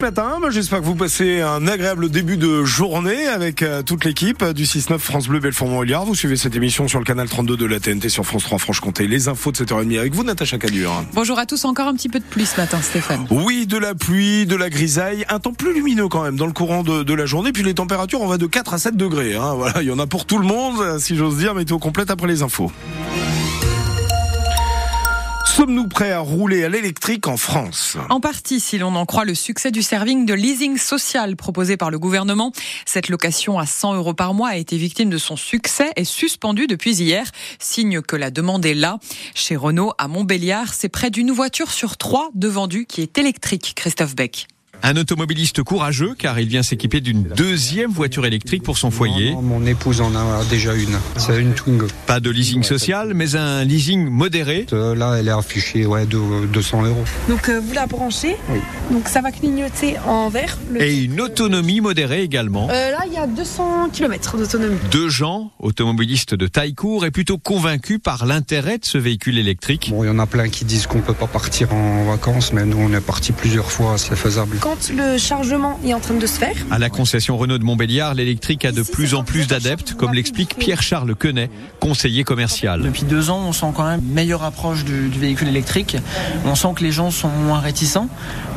[0.00, 4.62] matin, j'espère que vous passez un agréable début de journée avec euh, toute l'équipe du
[4.62, 6.04] 6-9 France Bleu Belfort-Montbéliard.
[6.04, 9.08] Vous suivez cette émission sur le canal 32 de la TNT sur France 3 Franche-Comté.
[9.08, 11.02] Les infos de 7h30 avec vous, Natacha Cadur.
[11.14, 13.26] Bonjour à tous, encore un petit peu de pluie ce matin, Stéphane.
[13.30, 16.52] Oui, de la pluie, de la grisaille, un temps plus lumineux quand même dans le
[16.52, 17.50] courant de, de la journée.
[17.50, 19.34] Puis les températures, on va de 4 à 7 degrés.
[19.34, 19.54] Hein.
[19.56, 21.56] Voilà, il y en a pour tout le monde, si j'ose dire.
[21.56, 22.70] Météo complète après les infos.
[25.48, 27.96] Sommes-nous prêts à rouler à l'électrique en France?
[28.10, 31.90] En partie, si l'on en croit le succès du serving de leasing social proposé par
[31.90, 32.52] le gouvernement.
[32.84, 36.66] Cette location à 100 euros par mois a été victime de son succès et suspendue
[36.66, 37.26] depuis hier.
[37.58, 38.98] Signe que la demande est là.
[39.34, 43.72] Chez Renault, à Montbéliard, c'est près d'une voiture sur trois de vendue qui est électrique,
[43.74, 44.48] Christophe Beck.
[44.82, 49.32] Un automobiliste courageux car il vient s'équiper d'une deuxième voiture électrique pour son foyer.
[49.32, 50.96] Non, non, mon épouse en a déjà une.
[51.16, 51.86] C'est une Twingo.
[52.06, 54.66] Pas de leasing social, mais un leasing modéré.
[54.72, 57.04] Euh, Là, elle est affichée ouais, de 200 euros.
[57.28, 58.58] Donc euh, vous la branchez, Oui.
[58.90, 60.56] donc ça va clignoter en vert.
[60.70, 62.68] Le- Et une autonomie modérée également.
[62.70, 64.78] Euh, là, il y a 200 km d'autonomie.
[64.90, 69.88] Deux gens, automobilistes de taille court, et plutôt convaincus par l'intérêt de ce véhicule électrique.
[69.90, 72.64] Bon, il y en a plein qui disent qu'on peut pas partir en vacances, mais
[72.64, 74.56] nous, on est parti plusieurs fois, c'est faisable.
[74.60, 78.14] Quand le chargement est en train de se faire, À la concession Renault de Montbéliard,
[78.14, 82.82] l'électrique a de plus en plus d'adeptes, comme l'explique Pierre-Charles Quenet, conseiller commercial.
[82.82, 85.96] Depuis deux ans, on sent quand même une meilleure approche du, du véhicule électrique.
[86.44, 88.08] On sent que les gens sont moins réticents.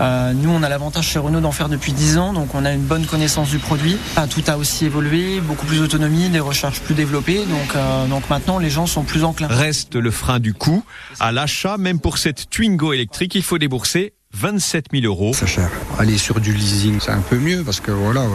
[0.00, 2.72] Euh, nous, on a l'avantage chez Renault d'en faire depuis dix ans, donc on a
[2.72, 3.96] une bonne connaissance du produit.
[4.30, 7.38] Tout a aussi évolué, beaucoup plus d'autonomie, des recharges plus développées.
[7.38, 9.48] Donc, euh, donc maintenant, les gens sont plus enclins.
[9.48, 10.84] Reste le frein du coût.
[11.18, 15.32] À l'achat, même pour cette Twingo électrique, il faut débourser 27 000 euros.
[15.34, 15.70] C'est cher.
[15.98, 18.26] Aller sur du leasing, c'est un peu mieux parce que voilà, euh,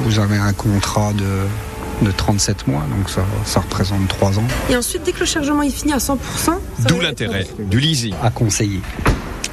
[0.00, 4.76] vous avez un contrat de, de 37 mois, donc ça, ça représente 3 ans et
[4.76, 8.14] ensuite, dès que le chargement est fini à 100%, ça D'où l'intérêt du leasing.
[8.22, 8.80] à conseiller.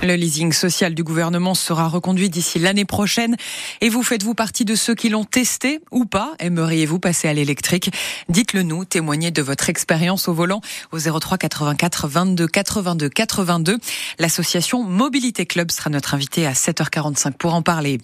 [0.02, 3.36] Le leasing social du gouvernement sera reconduit d'ici l'année prochaine.
[3.82, 6.36] Et vous faites-vous partie de ceux qui l'ont testé ou pas?
[6.40, 7.92] Aimeriez-vous passer à l'électrique?
[8.30, 10.62] Dites-le nous, témoignez de votre expérience au volant
[10.94, 13.78] au 03 84 22 82 82.
[14.20, 17.98] L'association Mobilité Club sera notre invité à 7h45 pour en parler.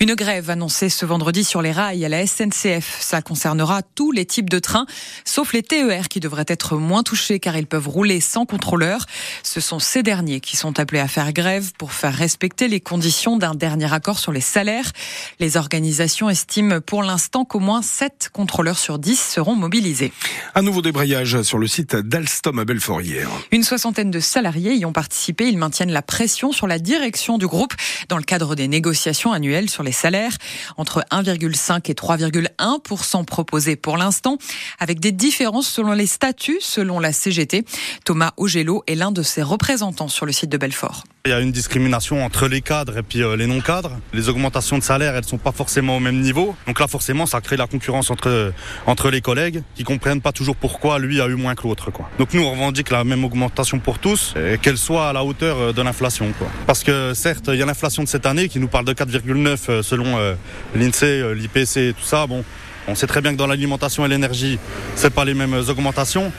[0.00, 2.96] Une grève annoncée ce vendredi sur les rails à la SNCF.
[3.00, 4.86] Ça concernera tous les types de trains,
[5.26, 9.04] sauf les TER qui devraient être moins touchés car ils peuvent rouler sans contrôleur.
[9.42, 13.36] Ce sont ces derniers qui sont appelés à faire grève pour faire respecter les conditions
[13.36, 14.90] d'un dernier accord sur les salaires.
[15.38, 20.12] Les organisations estiment pour l'instant qu'au moins 7 contrôleurs sur 10 seront mobilisés.
[20.54, 23.28] Un nouveau débrayage sur le site d'Alstom à Belfort hier.
[23.50, 25.48] Une soixantaine de salariés y ont participé.
[25.48, 27.74] Ils maintiennent la pression sur la direction du groupe
[28.08, 30.36] dans le cadre des négociations annuelles sur les salaires.
[30.78, 34.38] Entre 1,5 et 3,1 proposés pour l'instant,
[34.78, 37.64] avec des différences selon les statuts, selon la CGT.
[38.04, 41.04] Thomas Augello est l'un de ses représentants sur le site de Belfort.
[41.26, 43.98] Il y a une discrimination entre les cadres et puis euh, les non-cadres.
[44.12, 46.54] Les augmentations de salaire, elles sont pas forcément au même niveau.
[46.66, 48.52] Donc là, forcément, ça crée la concurrence entre
[48.86, 51.90] entre les collègues qui comprennent pas toujours pourquoi lui a eu moins que l'autre.
[51.90, 52.10] Quoi.
[52.18, 55.56] Donc nous, on revendique la même augmentation pour tous, et qu'elle soit à la hauteur
[55.58, 56.30] euh, de l'inflation.
[56.38, 56.48] Quoi.
[56.66, 59.56] Parce que certes, il y a l'inflation de cette année qui nous parle de 4,9
[59.70, 60.34] euh, selon euh,
[60.74, 62.26] l'INSEE, euh, l'IPC et tout ça.
[62.26, 62.44] Bon,
[62.86, 64.58] on sait très bien que dans l'alimentation et l'énergie,
[64.94, 66.30] c'est pas les mêmes augmentations.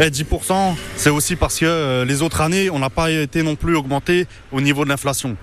[0.00, 3.54] Et 10%, c'est aussi parce que euh, les autres années, on n'a pas été non
[3.54, 5.36] plus augmenté au niveau de l'inflation.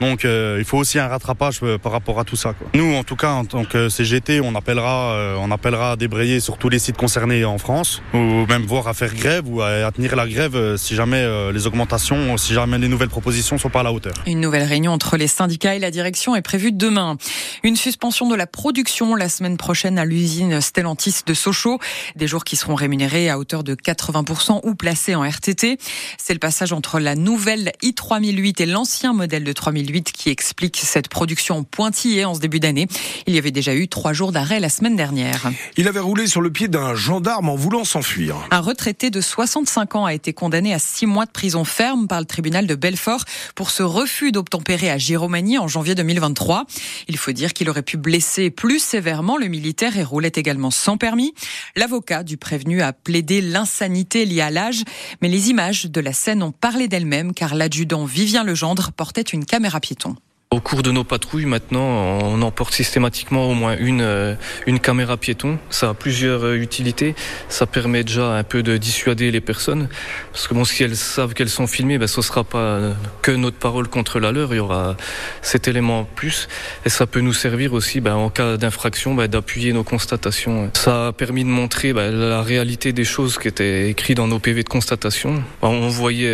[0.00, 2.52] Donc euh, il faut aussi un rattrapage euh, par rapport à tout ça.
[2.52, 2.68] Quoi.
[2.74, 6.40] Nous, en tout cas, en tant que CGT, on appellera, euh, on appellera à débrayer
[6.40, 9.90] sur tous les sites concernés en France, ou même voir à faire grève ou à,
[9.92, 13.70] tenir la grève euh, si jamais euh, les augmentations, si jamais les nouvelles propositions sont
[13.70, 14.14] pas à la hauteur.
[14.26, 17.16] Une nouvelle réunion entre les syndicats et la direction est prévue demain.
[17.62, 21.78] Une suspension de la production la semaine prochaine à l'usine Stellantis de Sochaux.
[22.16, 25.78] Des jours qui seront rémunérés à hauteur de 80% ou placés en RTT.
[26.18, 31.08] C'est le passage entre la nouvelle i3008 et l'ancien modèle de 3008 qui explique cette
[31.08, 32.86] production pointillée en ce début d'année.
[33.26, 35.50] Il y avait déjà eu trois jours d'arrêt la semaine dernière.
[35.76, 38.36] Il avait roulé sur le pied d'un gendarme en voulant s'enfuir.
[38.50, 42.20] Un retraité de 65 ans a été condamné à six mois de prison ferme par
[42.20, 46.66] le tribunal de Belfort pour ce refus d'obtempérer à Giromagny en janvier 2023.
[47.08, 50.96] Il faut dire qu'il aurait pu blesser plus sévèrement le militaire et roulait également sans
[50.96, 51.34] permis.
[51.76, 54.82] L'avocat du prévenu a plaidé l'insanité liée à l'âge,
[55.22, 59.44] mais les images de la scène ont parlé d'elles-mêmes car l'adjudant Vivien Legendre portait une
[59.44, 60.16] caméra piéton.
[60.50, 64.34] Au cours de nos patrouilles, maintenant, on emporte systématiquement au moins une, euh,
[64.66, 65.58] une caméra piéton.
[65.68, 67.14] Ça a plusieurs euh, utilités.
[67.50, 69.90] Ça permet déjà un peu de dissuader les personnes.
[70.32, 73.30] Parce que bon, si elles savent qu'elles sont filmées, ben, ce sera pas euh, que
[73.30, 74.54] notre parole contre la leur.
[74.54, 74.96] Il y aura
[75.42, 76.48] cet élément en plus.
[76.86, 80.70] Et ça peut nous servir aussi, ben, en cas d'infraction, ben, d'appuyer nos constatations.
[80.72, 84.38] Ça a permis de montrer ben, la réalité des choses qui étaient écrites dans nos
[84.38, 85.34] PV de constatation.
[85.60, 86.26] Ben, on voyait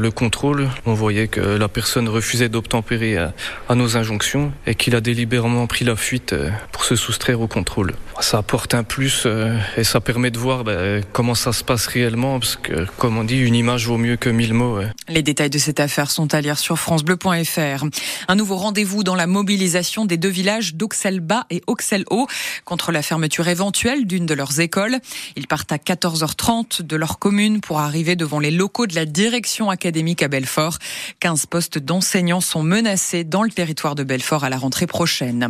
[0.00, 0.70] le contrôle.
[0.86, 3.18] On voyait que la personne refusait d'obtempérer
[3.68, 7.46] à nos injonctions et qu'il a délibérément pris la fuite euh, pour se soustraire au
[7.46, 7.94] contrôle.
[8.22, 11.88] Ça apporte un plus euh, et ça permet de voir ben, comment ça se passe
[11.88, 14.78] réellement parce que, comme on dit, une image vaut mieux que mille mots.
[15.08, 17.84] Les détails de cette affaire sont à lire sur francebleu.fr.
[18.28, 22.28] Un nouveau rendez-vous dans la mobilisation des deux villages d'Auxelles-Bas et Auxelles-Haut
[22.64, 24.98] contre la fermeture éventuelle d'une de leurs écoles.
[25.34, 29.68] Ils partent à 14h30 de leur commune pour arriver devant les locaux de la direction
[29.68, 30.78] académique à Belfort.
[31.18, 35.48] 15 postes d'enseignants sont menacés dans le territoire de Belfort à la rentrée prochaine.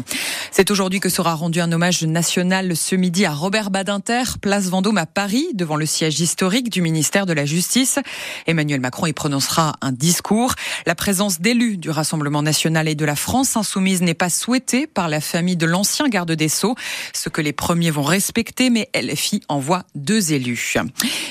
[0.51, 4.99] C'est aujourd'hui que sera rendu un hommage national ce midi à Robert Badinter, place Vendôme
[4.99, 7.99] à Paris, devant le siège historique du ministère de la Justice.
[8.47, 10.55] Emmanuel Macron y prononcera un discours.
[10.87, 15.09] La présence d'élus du Rassemblement national et de la France insoumise n'est pas souhaitée par
[15.09, 16.77] la famille de l'ancien garde des Sceaux,
[17.13, 20.77] ce que les premiers vont respecter, mais LFI envoie deux élus.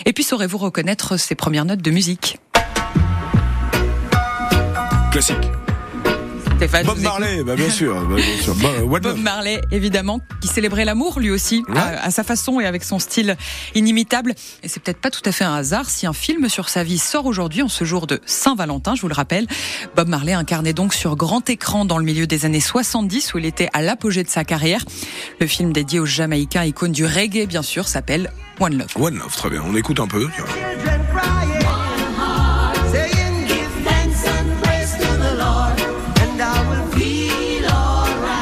[0.06, 2.40] Et puis saurez-vous reconnaître ses premières notes de musique?
[5.12, 5.61] Classique.
[6.62, 7.00] Stéphane, Bob.
[7.00, 7.96] Marley, bah bien sûr.
[8.08, 8.54] bah bien sûr.
[8.54, 8.70] Bah,
[9.00, 11.76] Bob Marley, évidemment, qui célébrait l'amour lui aussi, Ouais.
[11.80, 13.36] à, à sa façon et avec son style
[13.74, 14.36] inimitable.
[14.62, 17.00] Et c'est peut-être pas tout à fait un hasard si un film sur sa vie
[17.00, 19.48] sort aujourd'hui en ce jour de Saint-Valentin, je vous le rappelle.
[19.96, 23.46] Bob Marley incarnait donc sur grand écran dans le milieu des années 70 où il
[23.48, 24.86] était à l'apogée de sa carrière.
[25.40, 28.90] Le film dédié au Jamaïcain icône du reggae, bien sûr, s'appelle One Love.
[29.04, 29.64] One Love, très bien.
[29.68, 30.30] On écoute un peu.
[30.36, 30.46] tiens.